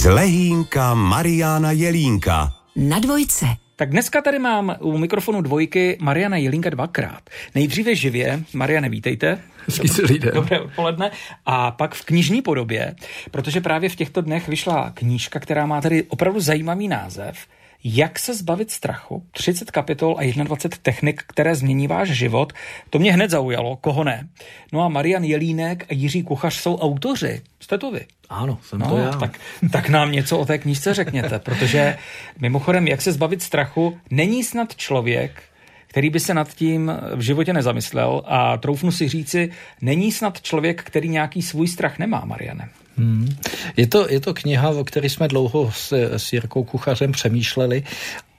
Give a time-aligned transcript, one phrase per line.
[0.00, 2.52] Z Lehínka Mariana Jelínka.
[2.76, 3.46] Na dvojce.
[3.76, 7.30] Tak dneska tady mám u mikrofonu dvojky Mariana Jelínka dvakrát.
[7.54, 8.44] Nejdříve živě.
[8.54, 9.38] Mariane, vítejte.
[9.66, 10.34] Hezký den.
[10.34, 11.10] Dobré odpoledne.
[11.46, 12.94] A pak v knižní podobě,
[13.30, 17.36] protože právě v těchto dnech vyšla knížka, která má tady opravdu zajímavý název.
[17.84, 19.22] Jak se zbavit strachu?
[19.30, 22.52] 30 kapitol a 21 technik, které změní váš život.
[22.90, 24.28] To mě hned zaujalo, koho ne.
[24.72, 27.42] No a Marian Jelínek a Jiří Kuchař jsou autoři.
[27.60, 28.06] Jste to vy?
[28.28, 29.10] Ano, jsem No, to já.
[29.10, 29.38] tak,
[29.72, 31.96] tak nám něco o té knížce řekněte, protože
[32.40, 35.42] mimochodem, jak se zbavit strachu, není snad člověk,
[35.86, 40.82] který by se nad tím v životě nezamyslel a troufnu si říci, není snad člověk,
[40.82, 42.68] který nějaký svůj strach nemá, Mariane.
[43.00, 43.36] Hmm.
[43.76, 47.82] Je, to, je to kniha, o které jsme dlouho s, s Jirkou Kuchařem přemýšleli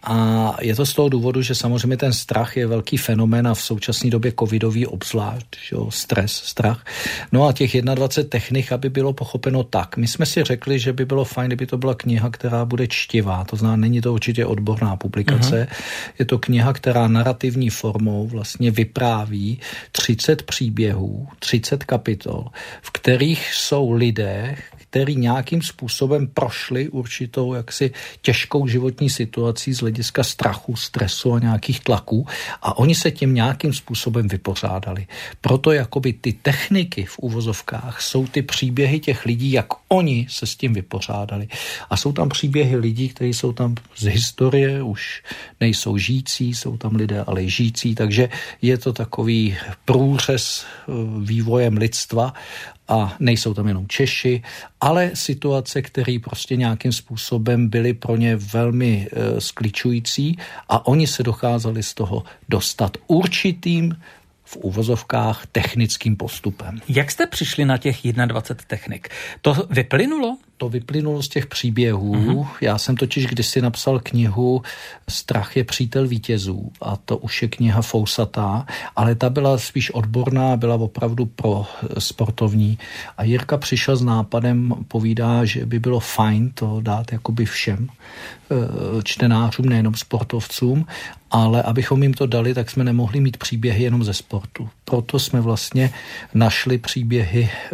[0.03, 3.61] a je to z toho důvodu, že samozřejmě ten strach je velký fenomén a v
[3.61, 6.85] současné době covidový obzvlášť, že jo, stres, strach.
[7.31, 9.97] No a těch 21 technik, aby bylo pochopeno tak.
[9.97, 13.43] My jsme si řekli, že by bylo fajn, kdyby to byla kniha, která bude čtivá.
[13.43, 15.67] To znamená, není to určitě odborná publikace.
[15.71, 16.13] Uh-huh.
[16.19, 19.59] Je to kniha, která narrativní formou vlastně vypráví
[19.91, 22.47] 30 příběhů, 30 kapitol,
[22.81, 24.57] v kterých jsou lidé,
[24.91, 31.79] který nějakým způsobem prošli určitou jaksi těžkou životní situací z hlediska strachu, stresu a nějakých
[31.79, 32.27] tlaků
[32.61, 35.07] a oni se tím nějakým způsobem vypořádali.
[35.41, 40.55] Proto jakoby ty techniky v uvozovkách jsou ty příběhy těch lidí, jak oni se s
[40.55, 41.47] tím vypořádali.
[41.89, 45.23] A jsou tam příběhy lidí, kteří jsou tam z historie, už
[45.59, 48.29] nejsou žijící, jsou tam lidé ale žijící, takže
[48.61, 50.65] je to takový průřez
[51.23, 52.33] vývojem lidstva
[52.91, 54.43] a nejsou tam jenom Češi,
[54.81, 60.37] ale situace, které prostě nějakým způsobem byly pro ně velmi e, skličující
[60.69, 63.95] a oni se dokázali z toho dostat určitým
[64.51, 66.79] v uvozovkách technickým postupem.
[66.89, 69.09] Jak jste přišli na těch 21 technik?
[69.41, 70.37] To vyplynulo?
[70.57, 72.13] To vyplynulo z těch příběhů.
[72.13, 72.47] Uh-huh.
[72.61, 74.61] Já jsem totiž kdysi napsal knihu
[75.09, 80.57] Strach je přítel vítězů a to už je kniha fousatá, ale ta byla spíš odborná,
[80.57, 81.65] byla opravdu pro
[81.99, 82.77] sportovní.
[83.17, 87.89] A Jirka přišel s nápadem, povídá, že by bylo fajn to dát jakoby všem
[89.03, 90.85] čtenářům, nejenom sportovcům,
[91.31, 94.69] ale abychom jim to dali, tak jsme nemohli mít příběhy jenom ze sportu.
[94.85, 95.93] Proto jsme vlastně
[96.33, 97.71] našli příběhy e,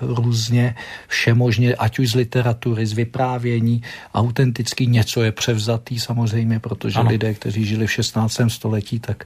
[0.00, 0.74] různě
[1.08, 3.82] všemožně, ať už z literatury, z vyprávění,
[4.14, 7.10] autentický něco je převzatý samozřejmě, protože ano.
[7.10, 8.40] lidé, kteří žili v 16.
[8.48, 9.24] století, tak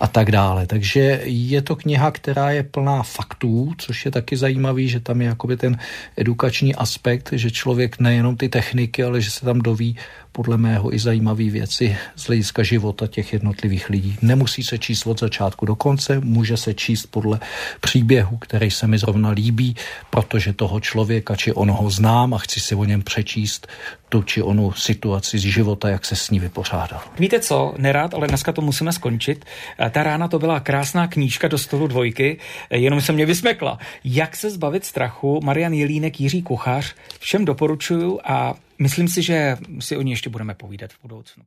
[0.00, 0.66] a tak dále.
[0.66, 5.26] Takže je to kniha, která je plná faktů, což je taky zajímavý, že tam je
[5.26, 5.78] jakoby ten
[6.16, 9.96] edukační aspekt, že člověk nejenom ty techniky, ale že se tam doví
[10.36, 12.62] podle mého i zajímavé věci z hlediska
[13.06, 14.16] života těch jednotlivých lidí.
[14.22, 17.40] Nemusí se číst od začátku do konce, může se číst podle
[17.80, 19.76] příběhu, který se mi zrovna líbí,
[20.10, 23.66] protože toho člověka či onoho znám a chci si o něm přečíst
[24.08, 27.00] tu či onu situaci z života, jak se s ní vypořádal.
[27.18, 29.44] Víte co, nerád, ale dneska to musíme skončit.
[29.90, 32.38] Ta rána to byla krásná knížka do stolu dvojky,
[32.70, 33.78] jenom se mě vysmekla.
[34.04, 39.96] Jak se zbavit strachu, Marian Jelínek, Jiří Kuchař, všem doporučuju a myslím si, že si
[39.96, 41.44] o ní ještě budeme povídat v budoucnu.